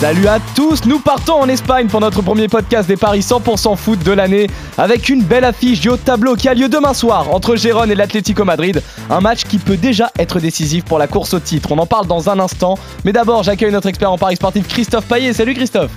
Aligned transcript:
Salut 0.00 0.28
à 0.28 0.38
tous, 0.56 0.86
nous 0.86 0.98
partons 0.98 1.34
en 1.34 1.48
Espagne 1.50 1.86
pour 1.86 2.00
notre 2.00 2.22
premier 2.22 2.48
podcast 2.48 2.88
des 2.88 2.96
paris 2.96 3.20
100% 3.20 3.76
foot 3.76 4.02
de 4.02 4.12
l'année 4.12 4.46
avec 4.78 5.10
une 5.10 5.22
belle 5.22 5.44
affiche 5.44 5.78
du 5.78 5.90
haut 5.90 5.98
de 5.98 6.00
tableau 6.00 6.36
qui 6.36 6.48
a 6.48 6.54
lieu 6.54 6.70
demain 6.70 6.94
soir 6.94 7.28
entre 7.34 7.54
Gérone 7.54 7.90
et 7.90 7.94
l'Atlético 7.94 8.46
Madrid. 8.46 8.82
Un 9.10 9.20
match 9.20 9.44
qui 9.44 9.58
peut 9.58 9.76
déjà 9.76 10.10
être 10.18 10.40
décisif 10.40 10.86
pour 10.86 10.98
la 10.98 11.06
course 11.06 11.34
au 11.34 11.38
titre. 11.38 11.72
On 11.72 11.76
en 11.76 11.84
parle 11.84 12.06
dans 12.06 12.30
un 12.30 12.40
instant, 12.40 12.78
mais 13.04 13.12
d'abord 13.12 13.42
j'accueille 13.42 13.72
notre 13.72 13.88
expert 13.88 14.10
en 14.10 14.16
paris 14.16 14.36
sportif 14.36 14.66
Christophe 14.68 15.04
Paillet. 15.04 15.34
Salut 15.34 15.52
Christophe 15.52 15.90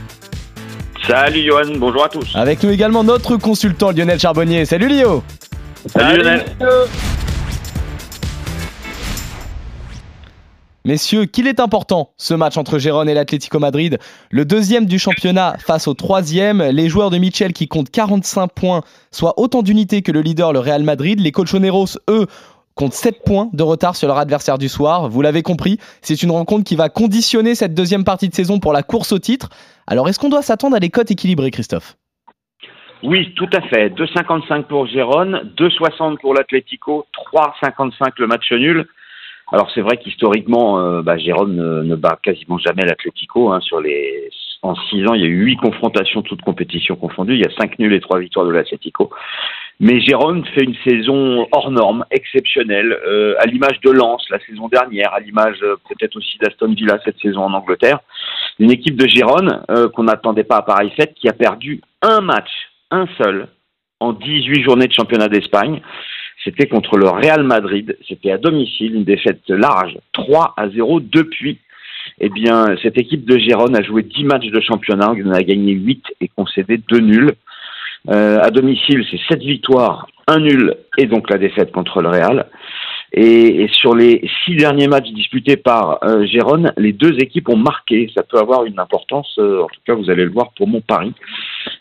Salut 1.08 1.42
Johan, 1.42 1.78
bonjour 1.78 2.04
à 2.04 2.10
tous. 2.10 2.36
Avec 2.36 2.62
nous 2.62 2.72
également 2.72 3.06
notre 3.06 3.38
consultant 3.38 3.92
Lionel 3.92 4.20
Charbonnier. 4.20 4.66
Salut 4.66 4.90
Lio 4.90 5.24
Salut, 5.88 6.18
Lionel. 6.18 6.44
Messieurs, 10.86 11.24
qu'il 11.24 11.48
est 11.48 11.62
important 11.62 12.10
ce 12.18 12.34
match 12.34 12.58
entre 12.58 12.78
Gérone 12.78 13.08
et 13.08 13.14
l'Atlético 13.14 13.58
Madrid, 13.58 14.00
le 14.32 14.44
deuxième 14.44 14.86
du 14.86 15.00
championnat 15.00 15.56
face 15.60 15.88
au 15.88 15.94
troisième, 15.94 16.62
les 16.62 16.90
joueurs 16.90 17.10
de 17.10 17.18
Michel 17.18 17.54
qui 17.54 17.70
comptent 17.70 17.90
45 17.90 18.48
points, 18.48 18.82
soit 19.10 19.40
autant 19.40 19.62
d'unités 19.62 20.02
que 20.02 20.12
le 20.12 20.20
leader 20.20 20.52
le 20.52 20.60
Real 20.60 20.84
Madrid, 20.84 21.22
les 21.22 21.32
Colchoneros, 21.32 21.98
eux, 22.10 22.28
comptent 22.76 22.92
7 22.92 23.24
points 23.24 23.50
de 23.54 23.64
retard 23.64 23.96
sur 23.96 24.10
leur 24.10 24.18
adversaire 24.18 24.58
du 24.58 24.68
soir. 24.68 25.08
Vous 25.08 25.22
l'avez 25.22 25.42
compris, 25.42 25.78
c'est 26.02 26.22
une 26.22 26.32
rencontre 26.32 26.66
qui 26.66 26.76
va 26.76 26.90
conditionner 26.90 27.56
cette 27.56 27.74
deuxième 27.74 28.04
partie 28.04 28.28
de 28.28 28.36
saison 28.36 28.60
pour 28.60 28.74
la 28.74 28.84
course 28.84 29.14
au 29.14 29.20
titre. 29.20 29.48
Alors 29.88 30.10
est-ce 30.10 30.20
qu'on 30.20 30.28
doit 30.28 30.42
s'attendre 30.42 30.76
à 30.76 30.82
des 30.82 30.90
cotes 30.90 31.12
équilibrées, 31.12 31.52
Christophe? 31.52 31.96
Oui, 33.04 33.34
tout 33.36 33.50
à 33.54 33.62
fait. 33.62 33.88
2,55 33.88 34.64
pour 34.64 34.86
Gérone, 34.88 35.50
2,60 35.58 36.20
pour 36.20 36.34
l'Atlético, 36.34 37.06
3,55 37.34 38.12
le 38.18 38.28
match 38.28 38.52
nul. 38.52 38.86
Alors 39.54 39.70
c'est 39.76 39.82
vrai 39.82 39.98
qu'historiquement, 39.98 40.80
euh, 40.80 41.04
bah, 41.04 41.16
Jérôme 41.16 41.54
ne, 41.54 41.96
bat 41.96 42.18
quasiment 42.24 42.58
jamais 42.58 42.86
l'Atlético. 42.86 43.52
Hein, 43.52 43.62
sur 43.62 43.80
les 43.80 44.32
en 44.64 44.74
six 44.76 45.06
ans, 45.06 45.14
il 45.14 45.22
y 45.22 45.26
a 45.26 45.28
eu 45.28 45.44
huit 45.44 45.58
confrontations, 45.58 46.24
toutes 46.24 46.42
compétitions 46.42 46.96
confondues. 46.96 47.36
Il 47.36 47.42
y 47.42 47.46
a 47.46 47.56
cinq 47.56 47.78
nuls 47.78 47.94
et 47.94 48.00
trois 48.00 48.18
victoires 48.18 48.48
de 48.48 48.52
l'Atlético. 48.52 49.12
Mais 49.80 50.02
Jérôme 50.02 50.44
fait 50.56 50.64
une 50.64 50.76
saison 50.84 51.48
hors 51.52 51.70
norme, 51.70 52.04
exceptionnelle, 52.10 52.98
euh, 53.06 53.36
à 53.38 53.46
l'image 53.46 53.80
de 53.82 53.92
Lens 53.92 54.26
la 54.32 54.40
saison 54.40 54.70
dernière, 54.70 55.14
à 55.14 55.20
l'image 55.20 55.58
euh, 55.62 55.76
peut-être 55.88 56.16
aussi 56.16 56.40
d'Aston 56.40 56.74
Villa 56.74 56.98
cette 57.06 57.20
saison 57.20 57.42
en 57.42 57.54
Angleterre. 57.54 58.00
Une 58.58 58.72
équipe 58.72 58.96
de 58.96 59.08
Gérone 59.08 59.64
qu'on 59.94 60.04
n'attendait 60.04 60.44
pas 60.44 60.58
à 60.58 60.62
pareille 60.64 60.94
fête, 60.96 61.14
qui 61.16 61.28
a 61.28 61.34
perdu 61.34 61.82
un 62.02 62.22
match, 62.22 62.50
un 62.92 63.08
seul, 63.22 63.50
en 64.00 64.14
18 64.14 64.64
journées 64.64 64.88
de 64.88 64.94
championnat 64.94 65.28
d'Espagne. 65.28 65.82
C'était 66.44 66.68
contre 66.68 66.98
le 66.98 67.08
Real 67.08 67.44
Madrid. 67.44 67.98
C'était 68.08 68.32
à 68.32 68.38
domicile, 68.38 68.96
une 68.96 69.04
défaite 69.04 69.42
large, 69.48 69.98
3 70.14 70.54
à 70.58 70.70
0 70.70 71.00
depuis. 71.00 71.60
Eh 72.20 72.30
bien, 72.30 72.76
cette 72.82 72.98
équipe 72.98 73.26
de 73.26 73.38
Gérone 73.38 73.76
a 73.76 73.82
joué 73.82 74.04
10 74.04 74.24
matchs 74.26 74.48
de 74.48 74.62
championnat, 74.62 75.12
on 75.12 75.30
en 75.30 75.34
a 75.34 75.44
gagné 75.44 75.74
8 75.74 76.04
et 76.22 76.28
concédé 76.28 76.78
2 76.78 77.00
nuls. 77.00 77.34
Euh, 78.10 78.40
à 78.42 78.50
domicile, 78.50 79.06
c'est 79.10 79.20
7 79.30 79.40
victoires, 79.40 80.08
1 80.28 80.40
nul 80.40 80.76
et 80.98 81.06
donc 81.06 81.30
la 81.30 81.38
défaite 81.38 81.72
contre 81.72 82.02
le 82.02 82.10
Real. 82.10 82.48
Et, 83.16 83.68
sur 83.72 83.96
les 83.96 84.28
6 84.46 84.56
derniers 84.56 84.88
matchs 84.88 85.12
disputés 85.12 85.56
par 85.56 86.04
euh, 86.04 86.26
Gérone, 86.26 86.74
les 86.78 86.94
deux 86.94 87.16
équipes 87.20 87.50
ont 87.50 87.58
marqué. 87.58 88.12
Ça 88.16 88.24
peut 88.24 88.40
avoir 88.40 88.66
une 88.66 88.80
importance, 88.80 89.36
euh, 89.38 89.62
en 89.62 89.68
tout 89.68 89.82
cas 89.86 89.94
vous 89.94 90.10
allez 90.10 90.26
le 90.26 90.32
voir 90.32 90.52
pour 90.58 90.68
mon 90.68 90.82
pari. 90.82 91.14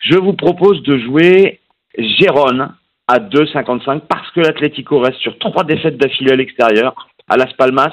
Je 0.01 0.19
vous 0.19 0.35
propose 0.35 0.83
de 0.83 0.99
jouer 0.99 1.61
Gérone 1.97 2.75
à 3.09 3.19
2,55 3.19 4.03
parce 4.09 4.31
que 4.31 4.41
l'Atlético 4.41 5.01
reste 5.01 5.19
sur 5.19 5.39
trois 5.39 5.65
défaites 5.65 5.97
d'affilée 5.97 6.33
à 6.33 6.37
l'extérieur, 6.37 7.09
à 7.29 7.37
Las 7.37 7.53
Palmas, 7.55 7.93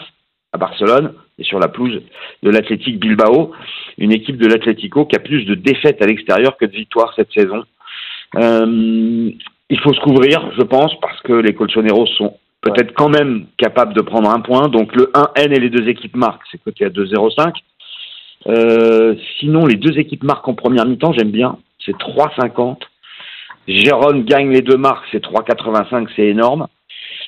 à 0.54 0.58
Barcelone 0.58 1.14
et 1.38 1.44
sur 1.44 1.60
la 1.60 1.68
pelouse 1.68 2.02
de 2.44 2.50
l'Athletic 2.50 3.00
Bilbao, 3.00 3.52
une 3.98 4.12
équipe 4.12 4.38
de 4.38 4.48
l'Atlético 4.48 5.06
qui 5.06 5.16
a 5.16 5.20
plus 5.20 5.46
de 5.46 5.56
défaites 5.56 6.02
à 6.02 6.06
l'extérieur 6.06 6.58
que 6.58 6.66
de 6.66 6.72
victoires 6.72 7.14
cette 7.16 7.32
saison. 7.32 7.64
Euh, 8.36 9.32
il 9.70 9.80
faut 9.80 9.94
se 9.94 10.00
couvrir, 10.02 10.52
je 10.58 10.64
pense, 10.64 11.00
parce 11.00 11.20
que 11.22 11.34
les 11.34 11.54
Colchoneros 11.54 12.08
sont 12.18 12.38
peut-être 12.62 12.94
quand 12.94 13.10
même 13.10 13.46
capables 13.58 13.94
de 13.94 14.02
prendre 14.02 14.30
un 14.30 14.42
point. 14.42 14.68
Donc 14.68 14.96
le 14.96 15.12
1N 15.14 15.54
et 15.54 15.60
les 15.60 15.70
deux 15.70 15.88
équipes 15.88 16.16
marquent, 16.16 16.44
c'est 16.52 16.62
côté 16.64 16.86
à 16.86 16.90
2,05. 16.90 17.54
Euh, 18.48 19.16
sinon, 19.40 19.66
les 19.66 19.76
deux 19.76 19.98
équipes 20.00 20.24
marquent 20.24 20.48
en 20.48 20.54
première 20.54 20.86
mi-temps, 20.86 21.14
j'aime 21.14 21.32
bien, 21.32 21.58
c'est 21.86 21.98
3,50. 21.98 22.78
Jérôme 23.70 24.24
gagne 24.24 24.50
les 24.52 24.62
deux 24.62 24.78
marques, 24.78 25.06
c'est 25.12 25.24
3,85, 25.24 26.08
c'est 26.16 26.26
énorme. 26.26 26.68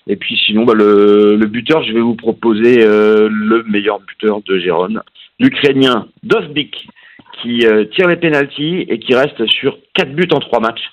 Et 0.07 0.15
puis 0.15 0.35
sinon, 0.45 0.63
bah, 0.65 0.73
le, 0.73 1.45
buteur, 1.45 1.83
je 1.83 1.93
vais 1.93 2.01
vous 2.01 2.15
proposer 2.15 2.83
euh, 2.83 3.29
le 3.31 3.63
meilleur 3.63 3.99
buteur 3.99 4.41
de 4.41 4.57
Jérôme, 4.57 5.03
l'Ukrainien 5.39 6.07
Dovbik, 6.23 6.87
qui 7.41 7.65
euh, 7.67 7.85
tire 7.85 8.07
les 8.07 8.15
pénalties 8.15 8.85
et 8.89 8.97
qui 8.97 9.13
reste 9.13 9.45
sur 9.45 9.77
4 9.93 10.13
buts 10.13 10.27
en 10.31 10.39
3 10.39 10.59
matchs, 10.59 10.91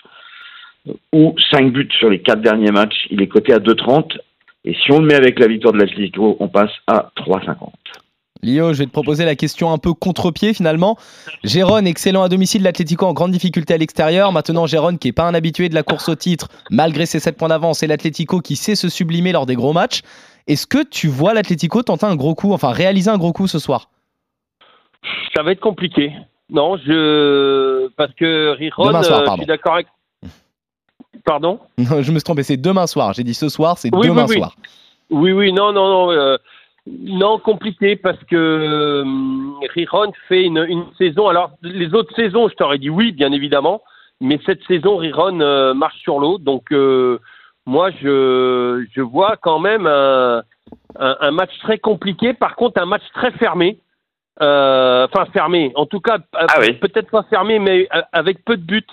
ou 1.13 1.35
5 1.51 1.73
buts 1.73 1.89
sur 1.99 2.11
les 2.11 2.21
4 2.21 2.43
derniers 2.43 2.71
matchs. 2.71 3.07
Il 3.11 3.23
est 3.23 3.29
coté 3.29 3.55
à 3.55 3.59
2,30. 3.59 4.19
Et 4.65 4.75
si 4.75 4.93
on 4.93 5.01
le 5.01 5.07
met 5.07 5.15
avec 5.15 5.39
la 5.39 5.47
victoire 5.47 5.73
de 5.73 5.79
l'Atlético, 5.79 6.37
on 6.41 6.49
passe 6.49 6.73
à 6.87 7.11
3,50. 7.17 7.71
Lio, 8.43 8.73
je 8.73 8.79
vais 8.79 8.87
te 8.87 8.91
proposer 8.91 9.25
la 9.25 9.35
question 9.35 9.73
un 9.73 9.79
peu 9.79 9.93
contre-pied 9.95 10.55
finalement. 10.55 10.97
Gérone, 11.45 11.87
excellent 11.87 12.23
à 12.23 12.29
domicile, 12.29 12.63
l'Atlético 12.63 13.07
en 13.07 13.13
grande 13.13 13.33
difficulté 13.33 13.75
à 13.75 13.79
l'extérieur. 13.79 14.33
Maintenant, 14.33 14.67
Gérone, 14.67 14.99
qui 14.99 15.09
n'est 15.09 15.13
pas 15.13 15.25
un 15.25 15.35
habitué 15.35 15.69
de 15.69 15.75
la 15.75 15.83
course 15.83 16.09
au 16.09 16.15
titre, 16.15 16.49
malgré 16.71 17.07
ses 17.07 17.21
7 17.21 17.37
points 17.37 17.49
d'avance, 17.49 17.83
et 17.83 17.87
l'Atlético 17.87 18.41
qui 18.41 18.57
sait 18.57 18.77
se 18.77 18.89
sublimer 18.89 19.33
lors 19.33 19.47
des 19.47 19.57
gros 19.57 19.73
matchs. 19.73 20.03
Est-ce 20.47 20.67
que 20.67 20.83
tu 20.83 21.09
vois 21.09 21.35
l'Atlético 21.35 21.83
tenter 21.83 22.07
un 22.07 22.17
gros 22.17 22.35
coup, 22.35 22.53
enfin 22.53 22.71
réaliser 22.71 23.11
un 23.11 23.19
gros 23.19 23.33
coup 23.33 23.49
ce 23.49 23.59
soir? 23.59 23.91
Ça 25.35 25.43
va 25.43 25.53
être 25.53 25.61
compliqué. 25.61 26.13
Non, 26.51 26.77
je. 26.79 27.89
Parce 27.97 28.13
que 28.15 28.55
Riron, 28.57 28.95
euh, 28.95 29.03
je 29.03 29.33
suis 29.37 29.47
d'accord 29.47 29.75
avec. 29.75 29.87
Pardon? 31.25 31.59
Je 31.79 32.11
me 32.11 32.19
suis 32.19 32.23
trompé, 32.23 32.43
c'est 32.43 32.57
demain 32.57 32.87
soir. 32.87 33.13
J'ai 33.13 33.25
dit 33.25 33.35
ce 33.35 33.51
soir, 33.51 33.77
c'est 33.77 33.91
demain 33.91 34.27
soir. 34.27 34.55
Oui, 35.11 35.33
oui, 35.33 35.53
non, 35.53 35.73
non, 35.73 35.89
non. 35.89 36.11
Euh, 36.11 36.39
non, 37.03 37.39
compliqué 37.39 37.97
parce 37.97 38.23
que 38.25 38.37
euh, 38.37 39.05
Riron 39.75 40.13
fait 40.29 40.45
une, 40.45 40.85
saison. 40.97 41.29
Alors, 41.29 41.51
les 41.63 41.95
autres 41.95 42.15
saisons, 42.15 42.49
je 42.49 42.55
t'aurais 42.55 42.79
dit 42.79 42.91
oui, 42.91 43.13
bien 43.13 43.33
évidemment, 43.33 43.83
mais 44.21 44.39
cette 44.47 44.63
saison, 44.65 44.97
Riron 44.97 45.41
euh, 45.41 45.75
marche 45.75 45.99
sur 45.99 46.19
l'eau. 46.19 46.39
Donc, 46.39 46.73
euh, 46.73 47.19
moi, 47.67 47.91
je, 47.91 48.87
je 48.95 49.01
vois 49.01 49.37
quand 49.37 49.59
même 49.59 49.87
un, 49.87 50.43
un, 50.99 51.31
match 51.31 51.51
très 51.61 51.79
compliqué. 51.79 52.33
Par 52.33 52.57
contre, 52.57 52.81
un 52.81 52.87
match 52.87 53.05
très 53.15 53.33
fermé. 53.33 53.79
Enfin, 54.41 55.27
fermé. 55.33 55.73
En 55.75 55.87
tout 55.87 56.01
cas, 56.01 56.19
ah 56.33 56.47
peut-être 56.81 57.11
pas 57.11 57.25
fermé, 57.25 57.59
mais 57.59 57.89
avec 58.13 58.45
peu 58.45 58.57
de 58.57 58.63
buts. 58.63 58.87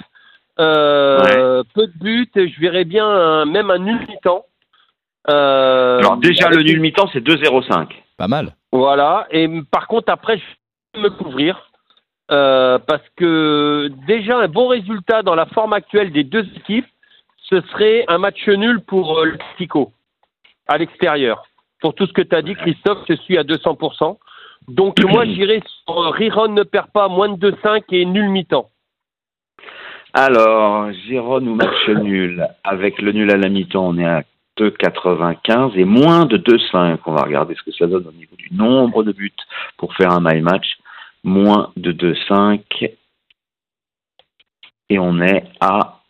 Peu 0.58 1.88
de 1.88 2.00
buts. 2.00 2.32
Je 2.36 2.60
verrais 2.60 2.86
bien 2.86 3.46
même 3.46 3.70
un 3.70 3.78
nul 3.78 4.00
mi-temps. 4.10 4.46
Euh, 5.28 5.85
Alors 6.16 6.22
déjà 6.22 6.50
le 6.50 6.64
nul 6.64 6.80
mi-temps 6.80 7.10
c'est 7.12 7.24
2-0-5. 7.24 7.88
Pas 8.18 8.28
mal. 8.28 8.56
Voilà. 8.72 9.28
Et 9.32 9.50
par 9.70 9.88
contre 9.88 10.12
après 10.12 10.38
je 10.38 10.44
vais 10.96 11.04
me 11.04 11.10
couvrir 11.10 11.70
euh, 12.32 12.80
parce 12.80 13.04
que 13.18 13.92
déjà 14.08 14.40
un 14.40 14.48
bon 14.48 14.68
résultat 14.68 15.24
dans 15.24 15.36
la 15.36 15.46
forme 15.48 15.74
actuelle 15.74 16.12
des 16.12 16.24
deux 16.24 16.48
équipes, 16.56 16.88
ce 17.50 17.60
serait 17.62 18.06
un 18.08 18.18
match 18.18 18.48
nul 18.48 18.80
pour 18.82 19.20
euh, 19.20 19.26
le 19.26 19.32
Mexico 19.34 19.92
à 20.68 20.78
l'extérieur. 20.78 21.44
Pour 21.82 21.94
tout 21.94 22.08
ce 22.08 22.14
que 22.14 22.22
tu 22.22 22.36
as 22.36 22.42
dit 22.42 22.56
Christophe, 22.56 23.00
je 23.10 23.16
suis 23.16 23.38
à 23.38 23.44
200%. 23.44 24.18
Donc 24.70 25.04
moi 25.04 25.26
j'irais 25.26 25.62
sur 25.86 26.14
Riron 26.14 26.48
ne 26.48 26.64
perd 26.64 26.88
pas 26.92 27.10
moins 27.10 27.30
de 27.30 27.52
2-5 27.52 27.84
et 27.92 28.06
nul 28.06 28.30
mi-temps. 28.30 28.70
Alors, 30.14 30.94
Giron 30.94 31.46
ou 31.46 31.56
match 31.56 31.90
nul 31.90 32.48
Avec 32.64 33.02
le 33.02 33.12
nul 33.12 33.30
à 33.32 33.36
la 33.36 33.50
mi-temps, 33.50 33.86
on 33.86 33.98
est 33.98 34.06
à 34.06 34.24
2,95 34.58 35.78
et 35.78 35.86
moins 35.86 36.26
de 36.26 36.38
2,5. 36.38 37.00
On 37.06 37.14
va 37.14 37.24
regarder 37.24 37.56
ce 37.56 37.64
que 37.64 37.72
ça 37.72 37.88
donne 37.88 38.08
au 38.08 38.12
niveau 38.12 38.36
du 38.36 38.54
nombre 38.54 39.04
de 39.04 39.12
buts 39.12 39.32
pour 39.78 39.96
faire 39.96 40.12
un 40.12 40.22
my 40.22 40.42
match. 40.42 40.78
Moins 41.24 41.72
de 41.76 41.92
2,5 41.92 42.94
et 44.90 45.00
on 45.00 45.20
est 45.22 45.44
à, 45.60 46.02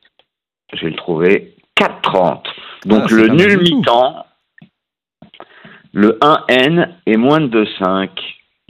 je 0.73 0.85
vais 0.85 0.91
le 0.91 0.97
trouver, 0.97 1.55
4,30. 1.77 2.43
Donc 2.85 3.03
ah, 3.05 3.13
le 3.13 3.27
nul 3.29 3.59
mi-temps, 3.61 4.25
le 5.93 6.19
1N 6.21 6.89
est 7.05 7.17
moins 7.17 7.41
de 7.41 7.63
2,5. 7.63 8.09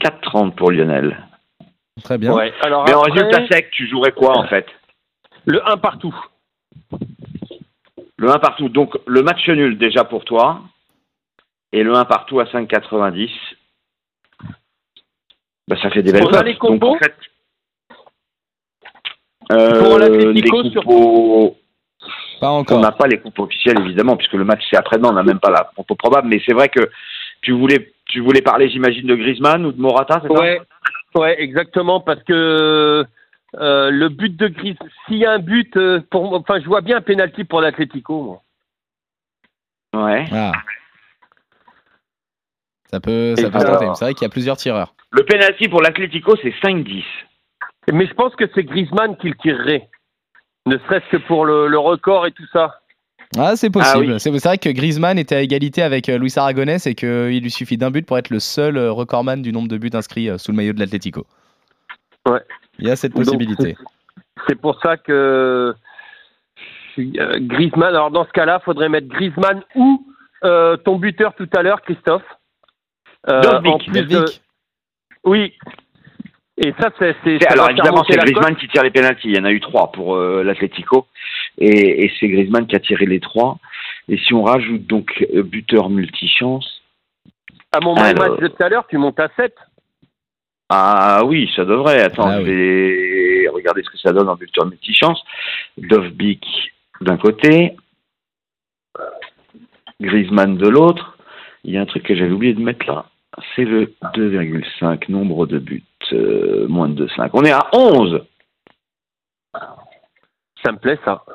4,30 0.03 0.51
pour 0.55 0.71
Lionel. 0.71 1.17
Très 2.03 2.17
bien. 2.17 2.35
Mais 2.35 2.93
en 2.93 3.01
résultat 3.01 3.47
sec, 3.47 3.71
tu 3.71 3.87
jouerais 3.87 4.11
quoi 4.11 4.37
en 4.37 4.47
fait? 4.47 4.67
Le 5.45 5.67
1 5.67 5.77
partout. 5.77 6.15
Le 8.25 8.31
1 8.31 8.39
partout. 8.39 8.69
Donc 8.69 8.97
le 9.05 9.21
match 9.21 9.47
nul 9.47 9.77
déjà 9.77 10.03
pour 10.03 10.25
toi. 10.25 10.61
Et 11.71 11.83
le 11.83 11.93
1 11.93 12.05
partout 12.05 12.39
à 12.39 12.45
5,90. 12.45 13.29
Bah, 15.67 15.75
ça 15.81 15.91
fait 15.91 16.01
des 16.01 16.11
belles 16.11 16.23
On 16.23 16.33
a 16.33 16.41
les 16.41 16.53
Donc, 16.53 16.59
compos 16.59 16.95
en 16.95 16.97
fait, 16.97 17.15
Pour 19.47 19.95
euh, 19.95 19.99
l'Atlético 19.99 20.63
sur- 20.71 20.87
on 22.41 22.79
n'a 22.79 22.91
pas 22.91 23.07
les 23.07 23.19
compos 23.19 23.43
officiels 23.43 23.79
évidemment, 23.79 24.17
puisque 24.17 24.33
le 24.33 24.43
match 24.43 24.63
c'est 24.69 24.77
après-demain, 24.77 25.09
on 25.09 25.13
n'a 25.13 25.23
même 25.23 25.39
pas 25.39 25.51
la 25.51 25.69
compo 25.75 25.93
probable. 25.95 26.27
Mais 26.27 26.41
c'est 26.45 26.53
vrai 26.53 26.69
que 26.69 26.89
tu 27.41 27.51
voulais, 27.51 27.93
tu 28.07 28.21
voulais 28.21 28.41
parler, 28.41 28.69
j'imagine, 28.69 29.05
de 29.05 29.15
Griezmann 29.15 29.65
ou 29.65 29.71
de 29.71 29.79
Morata, 29.79 30.19
c'est 30.21 30.33
ça? 30.33 30.39
Ouais, 30.39 30.61
ouais, 31.15 31.41
exactement, 31.41 31.99
parce 31.99 32.23
que 32.23 33.05
euh, 33.59 33.89
le 33.91 34.09
but 34.09 34.35
de 34.35 34.47
Griezmann, 34.47 34.89
s'il 35.07 35.17
y 35.17 35.25
a 35.25 35.31
un 35.31 35.39
but, 35.39 35.75
euh, 35.77 36.01
pour, 36.11 36.29
moi- 36.29 36.39
enfin, 36.39 36.59
je 36.59 36.65
vois 36.65 36.81
bien 36.81 36.97
un 36.97 37.01
penalty 37.01 37.43
pour 37.43 37.61
l'Atlético. 37.61 38.39
Ouais. 39.95 40.25
Ah. 40.31 40.51
Ça 42.91 42.99
peut, 42.99 43.35
ça 43.35 43.47
Et 43.47 43.51
peut 43.51 43.59
se 43.59 43.65
alors- 43.65 43.79
tenter. 43.79 43.91
C'est 43.95 44.05
vrai 44.05 44.13
qu'il 44.13 44.23
y 44.23 44.25
a 44.25 44.29
plusieurs 44.29 44.57
tireurs. 44.57 44.93
Le 45.11 45.23
penalty 45.25 45.67
pour 45.69 45.81
l'Atlético, 45.81 46.35
c'est 46.41 46.53
5-10. 46.61 47.03
Mais 47.91 48.05
je 48.07 48.13
pense 48.13 48.35
que 48.35 48.45
c'est 48.53 48.63
Griezmann 48.63 49.15
qui 49.17 49.29
le 49.29 49.35
tirerait, 49.35 49.89
ne 50.65 50.77
serait-ce 50.77 51.09
que 51.11 51.17
pour 51.27 51.45
le, 51.45 51.67
le 51.67 51.77
record 51.77 52.25
et 52.25 52.31
tout 52.31 52.45
ça. 52.51 52.79
Ah, 53.37 53.55
c'est 53.55 53.69
possible. 53.69 54.05
Ah 54.09 54.13
oui. 54.13 54.19
C'est 54.19 54.31
c'est 54.39 54.47
vrai 54.47 54.57
que 54.57 54.69
Griezmann 54.69 55.17
était 55.19 55.35
à 55.35 55.41
égalité 55.41 55.81
avec 55.81 56.09
euh, 56.09 56.17
Luis 56.17 56.33
Aragonès 56.37 56.85
et 56.87 56.95
qu'il 56.95 57.39
lui 57.41 57.51
suffit 57.51 57.77
d'un 57.77 57.91
but 57.91 58.05
pour 58.05 58.17
être 58.17 58.29
le 58.29 58.39
seul 58.39 58.77
euh, 58.77 58.91
recordman 58.91 59.41
du 59.41 59.51
nombre 59.51 59.67
de 59.67 59.77
buts 59.77 59.89
inscrits 59.93 60.29
euh, 60.29 60.37
sous 60.37 60.51
le 60.51 60.57
maillot 60.57 60.73
de 60.73 60.79
l'Atlético. 60.79 61.25
Ouais. 62.27 62.41
Il 62.79 62.87
y 62.87 62.91
a 62.91 62.95
cette 62.95 63.13
possibilité. 63.13 63.75
C'est 64.47 64.59
pour 64.59 64.79
ça 64.81 64.97
que 64.97 65.73
euh, 66.97 67.39
Griezmann. 67.39 67.89
Alors 67.95 68.11
dans 68.11 68.25
ce 68.25 68.31
cas-là, 68.31 68.59
faudrait 68.59 68.89
mettre 68.89 69.07
Griezmann 69.07 69.63
ou 69.75 70.05
euh, 70.43 70.77
ton 70.77 70.97
buteur 70.97 71.33
tout 71.35 71.49
à 71.55 71.63
l'heure, 71.63 71.81
Christophe. 71.81 72.23
Euh, 73.29 73.41
Dovbyk. 73.41 73.73
en 73.73 73.77
plus 73.79 73.91
de- 73.91 74.01
Dovbyk. 74.15 74.41
oui. 75.23 75.53
Et 76.57 76.73
ça, 76.79 76.89
c'est. 76.97 77.13
c'est- 77.23 77.37
C'est- 77.39 77.43
ça 77.45 77.51
Alors 77.53 77.69
évidemment, 77.69 78.03
c'est. 78.09 78.15
Griezmann 78.17 78.55
qui 78.55 78.67
tire 78.69 78.83
les 78.83 78.91
pénalties. 78.91 79.27
Il 79.29 79.35
y 79.35 79.39
en 79.39 79.43
a 79.45 79.51
eu 79.51 79.59
trois 79.59 79.91
pour 79.91 80.15
euh, 80.15 80.41
l'Atlético, 80.43 81.05
et, 81.57 82.05
et 82.05 82.11
c'est 82.19 82.29
Griezmann 82.29 82.65
qui 82.67 82.75
a 82.75 82.79
tiré 82.79 83.05
les 83.05 83.19
trois. 83.19 83.57
Et 84.07 84.17
si 84.17 84.33
on 84.33 84.43
rajoute 84.43 84.85
donc 84.85 85.25
euh, 85.33 85.43
buteur 85.43 85.89
multichance, 85.89 86.81
À 87.73 87.79
mon 87.81 87.93
Alors. 87.95 88.29
match 88.29 88.39
de 88.39 88.47
tout 88.47 88.63
à 88.63 88.69
l'heure, 88.69 88.85
tu 88.87 88.97
montes 88.97 89.19
à 89.19 89.27
7. 89.35 89.53
Ah 90.69 91.21
oui, 91.25 91.51
ça 91.55 91.63
devrait. 91.65 92.01
Attends, 92.01 92.27
Ah 92.27 92.41
je 92.41 92.45
vais 92.45 93.49
regarder 93.49 93.83
ce 93.83 93.89
que 93.89 93.97
ça 93.97 94.11
donne 94.11 94.29
en 94.29 94.35
buteur 94.35 94.65
multichance. 94.65 95.23
Dovbyk 95.77 96.45
d'un 97.01 97.17
côté, 97.17 97.75
Griezmann 100.01 100.57
de 100.57 100.67
l'autre. 100.67 101.17
Il 101.63 101.73
y 101.73 101.77
a 101.77 101.81
un 101.81 101.85
truc 101.85 102.03
que 102.03 102.15
j'avais 102.15 102.31
oublié 102.31 102.53
de 102.53 102.61
mettre 102.61 102.85
là. 102.87 103.05
C'est 103.55 103.65
le 103.65 103.93
2,5 104.13 105.11
nombre 105.11 105.45
de 105.45 105.59
buts, 105.59 105.83
euh, 106.13 106.67
moins 106.67 106.87
de 106.87 107.05
2,5. 107.05 107.31
On 107.33 107.43
est 107.43 107.51
à 107.51 107.67
11. 107.73 108.21
Ça 110.63 110.71
me 110.71 110.77
plaît, 110.77 110.99
ça. 111.03 111.25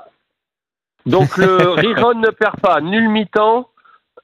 Donc, 1.06 1.36
le 1.36 1.70
Riron 1.76 2.14
ne 2.14 2.30
perd 2.30 2.58
pas. 2.60 2.80
Nul 2.80 3.08
mi-temps, 3.08 3.68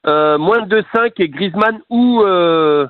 euh, 0.06 0.38
moins 0.38 0.62
de 0.62 0.80
2-5 0.80 1.12
et 1.18 1.28
Griezmann 1.28 1.80
ou. 1.90 2.22
Euh, 2.22 2.86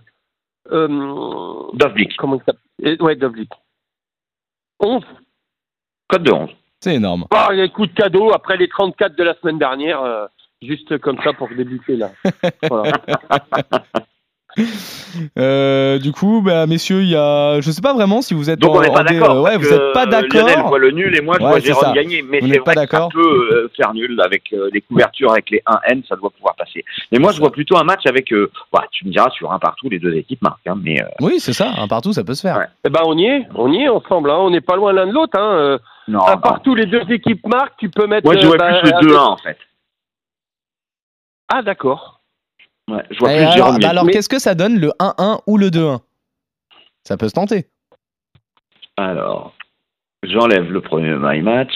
Dovbyk, 1.74 2.16
comment 2.16 2.36
il 2.36 2.42
s'appelle 2.44 2.60
Euh, 2.86 2.96
Ouais, 3.04 3.16
Dovlik. 3.16 3.50
11. 4.80 5.02
code 6.08 6.22
de 6.22 6.32
11. 6.32 6.50
C'est 6.80 6.94
énorme. 6.96 7.26
Ah, 7.30 7.48
il 7.52 7.58
y 7.58 7.60
a 7.60 7.64
un 7.64 7.68
coup 7.68 7.86
de 7.86 7.92
cadeau 7.94 8.32
après 8.32 8.56
les 8.56 8.68
34 8.68 9.16
de 9.16 9.22
la 9.24 9.34
semaine 9.34 9.58
dernière. 9.58 10.00
euh, 10.02 10.26
juste 10.62 10.98
comme 10.98 11.20
ça 11.22 11.32
pour 11.32 11.48
débuter, 11.48 11.96
là. 11.96 12.10
Voilà. 12.68 12.92
Euh, 15.38 15.98
du 15.98 16.12
coup, 16.12 16.42
bah, 16.44 16.66
messieurs, 16.66 17.00
il 17.00 17.08
y 17.08 17.16
a. 17.16 17.58
Je 17.62 17.70
sais 17.70 17.80
pas 17.80 17.94
vraiment 17.94 18.20
si 18.20 18.34
vous 18.34 18.50
êtes. 18.50 18.58
Donc 18.58 18.74
en- 18.74 18.78
on 18.78 18.82
n'est 18.82 18.90
pas 18.92 19.02
d'accord. 19.02 19.40
Ouais, 19.42 19.56
vous 19.56 19.62
que 19.66 19.72
êtes 19.72 19.92
pas 19.94 20.04
Lionel 20.04 20.28
d'accord. 20.30 20.68
voit 20.68 20.78
le 20.78 20.90
nul 20.90 21.16
et 21.16 21.22
moi 21.22 21.36
je 21.38 21.42
Ouais, 21.44 21.50
vois 21.52 21.60
Jérôme 21.60 21.84
ça. 21.84 21.92
gagner. 21.92 22.20
Mais 22.22 22.40
Vous 22.40 22.46
c'est 22.48 22.52
n'êtes 22.52 22.64
pas 22.64 22.72
vrai 22.74 22.86
que 22.86 22.90
ça 22.90 22.96
d'accord 22.98 23.08
peut 23.14 23.48
euh, 23.52 23.70
faire 23.74 23.94
nul 23.94 24.20
avec 24.22 24.52
euh, 24.52 24.68
les 24.74 24.82
couvertures 24.82 25.30
avec 25.32 25.48
les 25.48 25.62
1N, 25.66 26.06
ça 26.06 26.16
doit 26.16 26.28
pouvoir 26.28 26.54
passer. 26.56 26.84
Mais 27.12 27.18
moi 27.18 27.32
je 27.32 27.38
vois 27.38 27.50
plutôt 27.50 27.78
un 27.78 27.84
match 27.84 28.02
avec. 28.06 28.30
euh, 28.32 28.50
bah, 28.70 28.84
tu 28.90 29.06
me 29.06 29.10
diras 29.12 29.30
sur 29.30 29.50
un 29.52 29.58
partout, 29.58 29.88
les 29.88 29.98
deux 29.98 30.14
équipes 30.14 30.42
marquent. 30.42 30.66
hein, 30.66 30.78
mais 30.82 31.00
euh, 31.00 31.06
Oui, 31.22 31.36
c'est 31.40 31.54
ça. 31.54 31.70
Un 31.78 31.88
partout, 31.88 32.12
ça 32.12 32.22
peut 32.22 32.34
se 32.34 32.42
faire. 32.42 32.58
Ouais. 32.58 32.66
Eh 32.84 32.90
ben, 32.90 33.00
on 33.06 33.16
y 33.16 33.24
est. 33.24 33.46
On 33.54 33.72
y 33.72 33.84
est 33.84 33.88
ensemble. 33.88 34.30
Hein. 34.30 34.36
On 34.38 34.50
n'est 34.50 34.60
pas 34.60 34.76
loin 34.76 34.92
l'un 34.92 35.06
de 35.06 35.12
l'autre. 35.12 35.38
Hein. 35.40 35.50
Euh, 35.54 35.78
non. 36.08 36.20
un 36.26 36.34
non. 36.34 36.40
partout, 36.42 36.74
les 36.74 36.84
deux 36.84 37.10
équipes 37.10 37.46
marquent. 37.46 37.78
Tu 37.78 37.88
peux 37.88 38.06
mettre. 38.06 38.26
Moi 38.26 38.36
je 38.36 38.44
euh, 38.44 38.48
vois 38.48 38.58
bah, 38.58 38.80
plus 38.80 38.90
le 38.90 38.94
avec- 38.96 39.08
2-1 39.08 39.18
en 39.18 39.36
fait. 39.38 39.56
Ah, 41.48 41.62
d'accord. 41.62 42.15
Ouais, 42.88 43.02
je 43.10 43.18
vois 43.18 43.32
Et 43.32 43.36
plus 43.36 43.42
alors, 43.44 43.52
Jérôme 43.56 43.72
bah 43.74 43.78
gagner. 43.78 43.90
alors, 43.90 44.04
Mais- 44.04 44.12
qu'est-ce 44.12 44.28
que 44.28 44.38
ça 44.38 44.54
donne 44.54 44.78
le 44.78 44.92
1-1 45.00 45.40
ou 45.46 45.58
le 45.58 45.70
2-1 45.70 46.00
Ça 47.04 47.16
peut 47.16 47.28
se 47.28 47.34
tenter. 47.34 47.66
Alors, 48.96 49.54
j'enlève 50.22 50.70
le 50.72 50.80
premier 50.80 51.14
my 51.18 51.42
match 51.42 51.72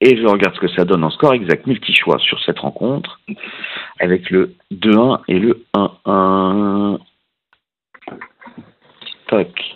et 0.00 0.16
je 0.16 0.26
regarde 0.26 0.54
ce 0.54 0.60
que 0.60 0.68
ça 0.68 0.84
donne 0.84 1.04
en 1.04 1.10
score 1.10 1.34
exact 1.34 1.66
multi-choix 1.66 2.18
sur 2.18 2.40
cette 2.44 2.58
rencontre 2.58 3.20
avec 4.00 4.30
le 4.30 4.54
2-1 4.72 5.20
et 5.28 5.38
le 5.38 5.64
1-1. 5.74 6.98
Toc. 9.28 9.74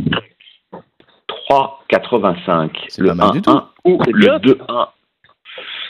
3,85. 1.48 2.70
C'est 2.88 3.02
Le 3.02 3.08
pas 3.08 3.14
mal 3.14 3.30
du 3.32 3.38
1-1 3.40 3.64
ou 3.84 4.02
le 4.04 4.12
bien. 4.18 4.38
2-1. 4.38 4.88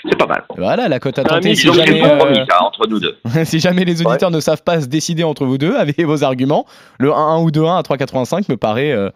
C'est 0.05 0.17
pas 0.17 0.27
mal. 0.27 0.45
Voilà, 0.57 0.89
la 0.89 1.01
cote 1.01 1.19
à 1.19 1.25
tenter. 1.25 1.55
Si 1.55 1.73
jamais, 1.73 2.03
euh, 2.03 2.45
entre 2.61 2.87
nous 2.89 3.01
deux. 3.01 3.17
si 3.45 3.61
jamais 3.61 3.85
les 3.85 4.03
auditeurs 4.03 4.31
ne 4.31 4.41
savent 4.41 4.63
pas 4.63 4.81
se 4.81 4.87
décider 4.87 5.25
entre 5.25 5.45
vous 5.45 5.59
deux, 5.59 5.75
avec 5.77 6.01
vos 6.01 6.25
arguments, 6.25 6.67
le 6.99 7.11
1-1 7.11 7.43
ou 7.43 7.51
2-1 7.51 7.79
à 7.79 7.83
3,85 7.83 8.51
me 8.51 8.57
paraît, 8.57 8.93
euh, 8.93 9.11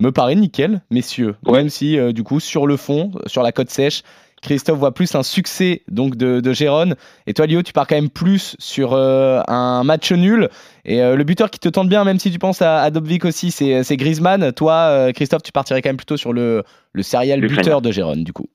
me 0.00 0.12
paraît 0.12 0.34
nickel, 0.34 0.82
messieurs. 0.90 1.36
Même 1.50 1.68
si, 1.68 1.98
euh, 1.98 2.12
du 2.12 2.22
coup, 2.22 2.40
sur 2.40 2.66
le 2.66 2.76
fond, 2.76 3.12
sur 3.26 3.42
la 3.42 3.52
cote 3.52 3.70
sèche, 3.70 4.02
Christophe 4.42 4.78
voit 4.78 4.92
plus 4.92 5.14
un 5.14 5.22
succès 5.22 5.82
donc 5.88 6.16
de, 6.16 6.40
de 6.40 6.52
Gérone. 6.52 6.96
Et 7.26 7.32
toi, 7.32 7.46
Lio, 7.46 7.62
tu 7.62 7.72
pars 7.72 7.86
quand 7.86 7.94
même 7.94 8.10
plus 8.10 8.56
sur 8.58 8.92
euh, 8.92 9.40
un 9.46 9.84
match 9.84 10.10
nul. 10.12 10.48
Et 10.84 11.00
euh, 11.00 11.14
le 11.14 11.24
buteur 11.24 11.48
qui 11.48 11.60
te 11.60 11.68
tente 11.68 11.88
bien, 11.88 12.04
même 12.04 12.18
si 12.18 12.30
tu 12.30 12.40
penses 12.40 12.60
à, 12.60 12.82
à 12.82 12.90
Dobvik 12.90 13.24
aussi, 13.24 13.52
c'est 13.52 13.96
Griezmann. 13.96 14.52
Toi, 14.52 14.74
euh, 14.74 15.12
Christophe, 15.12 15.44
tu 15.44 15.52
partirais 15.52 15.80
quand 15.80 15.90
même 15.90 15.96
plutôt 15.96 16.16
sur 16.16 16.32
le, 16.32 16.64
le 16.92 17.02
serial 17.04 17.40
buteur 17.40 17.80
de 17.80 17.92
Gérone, 17.92 18.24
du 18.24 18.32
coup. 18.32 18.48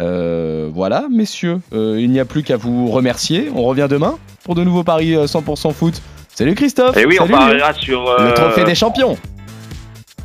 Euh, 0.00 0.68
voilà, 0.72 1.06
messieurs, 1.10 1.60
euh, 1.72 1.96
il 2.00 2.10
n'y 2.10 2.20
a 2.20 2.24
plus 2.24 2.42
qu'à 2.42 2.56
vous 2.56 2.88
remercier. 2.88 3.50
On 3.54 3.64
revient 3.64 3.88
demain 3.90 4.16
pour 4.44 4.54
de 4.54 4.62
nouveaux 4.64 4.84
paris 4.84 5.14
euh, 5.14 5.26
100% 5.26 5.72
foot. 5.72 6.00
Salut 6.34 6.54
Christophe. 6.54 6.96
Et 6.96 7.04
oui, 7.04 7.16
on 7.18 7.22
Salut 7.26 7.32
parlera 7.32 7.72
sur 7.74 8.08
euh, 8.08 8.28
Le 8.28 8.34
trophée 8.34 8.64
des 8.64 8.74
champions. 8.76 9.18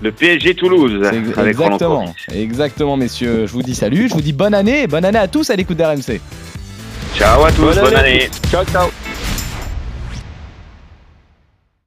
le 0.01 0.11
PSG 0.11 0.53
Toulouse. 0.55 1.03
Avec 1.05 1.47
exactement, 1.47 2.13
exactement, 2.31 2.97
messieurs. 2.97 3.47
Je 3.47 3.51
vous 3.51 3.63
dis 3.63 3.73
salut, 3.73 4.07
je 4.09 4.13
vous 4.13 4.21
dis 4.21 4.33
bonne 4.33 4.53
année, 4.53 4.83
et 4.83 4.87
bonne 4.87 5.05
année 5.05 5.17
à 5.17 5.27
tous 5.27 5.49
à 5.49 5.55
l'écoute 5.55 5.77
d'RMC. 5.77 6.19
Ciao 7.17 7.43
à 7.43 7.51
tous, 7.51 7.75
bonne 7.79 7.95
année. 7.95 8.29
Ciao, 8.51 8.63
ciao. 8.65 8.89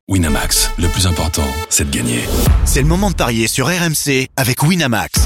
Winamax, 0.08 0.70
le 0.78 0.87
plus 0.88 1.06
important, 1.06 1.42
c'est 1.68 1.90
de 1.90 1.96
gagner. 1.96 2.20
C'est 2.64 2.80
le 2.80 2.87
moment 2.87 3.11
de 3.11 3.16
parier 3.16 3.49
sur 3.49 3.66
RMC 3.66 4.28
avec 4.37 4.62
Winamax. 4.62 5.25